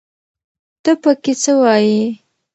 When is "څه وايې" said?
1.41-2.03